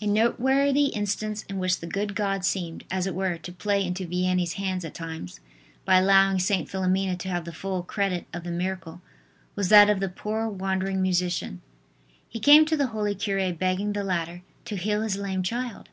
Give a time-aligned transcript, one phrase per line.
[0.00, 4.06] A noteworthy instance, in which the good God seemed, as it were, to play into
[4.06, 5.40] Vianney's hands at times,
[5.84, 6.68] by allowing St.
[6.70, 9.02] Philomena to have the full credit of the miracle,
[9.56, 11.60] was that of the poor wandering musician.
[12.28, 15.88] He came to the holy cure begging the latter to heal his lame child.